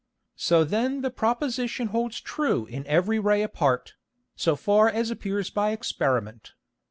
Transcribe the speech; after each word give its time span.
So 0.39 0.63
then 0.63 1.01
the 1.01 1.11
Proposition 1.11 1.89
holds 1.89 2.19
true 2.21 2.65
in 2.65 2.87
every 2.87 3.19
Ray 3.19 3.43
apart, 3.43 3.93
so 4.35 4.55
far 4.55 4.89
as 4.89 5.11
appears 5.11 5.51
by 5.51 5.69
Experiment. 5.73 6.53